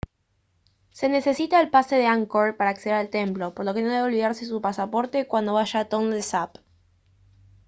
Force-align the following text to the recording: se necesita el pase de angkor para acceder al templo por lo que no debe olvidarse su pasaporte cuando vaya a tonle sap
se 0.89 1.09
necesita 1.09 1.61
el 1.61 1.69
pase 1.69 1.95
de 1.95 2.07
angkor 2.07 2.57
para 2.57 2.71
acceder 2.71 2.95
al 2.97 3.11
templo 3.11 3.53
por 3.53 3.65
lo 3.65 3.75
que 3.75 3.83
no 3.83 3.89
debe 3.89 4.01
olvidarse 4.01 4.47
su 4.47 4.59
pasaporte 4.59 5.27
cuando 5.27 5.53
vaya 5.53 5.81
a 5.81 5.89
tonle 5.89 6.23
sap 6.23 6.57